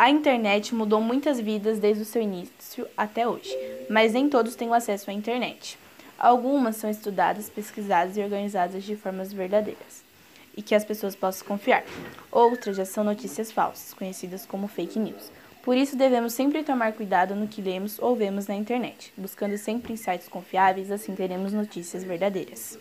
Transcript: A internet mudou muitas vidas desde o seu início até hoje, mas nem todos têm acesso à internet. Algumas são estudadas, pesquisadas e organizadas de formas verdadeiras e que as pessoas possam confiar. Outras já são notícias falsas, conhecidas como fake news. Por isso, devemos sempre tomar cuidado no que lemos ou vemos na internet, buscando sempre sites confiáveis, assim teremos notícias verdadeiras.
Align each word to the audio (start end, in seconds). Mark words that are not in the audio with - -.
A 0.00 0.08
internet 0.08 0.74
mudou 0.74 0.98
muitas 0.98 1.38
vidas 1.38 1.78
desde 1.78 2.04
o 2.04 2.06
seu 2.06 2.22
início 2.22 2.88
até 2.96 3.28
hoje, 3.28 3.54
mas 3.86 4.14
nem 4.14 4.30
todos 4.30 4.54
têm 4.54 4.72
acesso 4.72 5.10
à 5.10 5.12
internet. 5.12 5.78
Algumas 6.18 6.76
são 6.76 6.88
estudadas, 6.88 7.50
pesquisadas 7.50 8.16
e 8.16 8.22
organizadas 8.22 8.82
de 8.82 8.96
formas 8.96 9.30
verdadeiras 9.30 10.02
e 10.56 10.62
que 10.62 10.74
as 10.74 10.86
pessoas 10.86 11.14
possam 11.14 11.46
confiar. 11.46 11.84
Outras 12.32 12.78
já 12.78 12.86
são 12.86 13.04
notícias 13.04 13.52
falsas, 13.52 13.92
conhecidas 13.92 14.46
como 14.46 14.68
fake 14.68 14.98
news. 14.98 15.30
Por 15.62 15.76
isso, 15.76 15.98
devemos 15.98 16.32
sempre 16.32 16.64
tomar 16.64 16.94
cuidado 16.94 17.34
no 17.34 17.46
que 17.46 17.60
lemos 17.60 17.98
ou 17.98 18.16
vemos 18.16 18.46
na 18.46 18.54
internet, 18.54 19.12
buscando 19.18 19.58
sempre 19.58 19.98
sites 19.98 20.28
confiáveis, 20.28 20.90
assim 20.90 21.14
teremos 21.14 21.52
notícias 21.52 22.02
verdadeiras. 22.02 22.78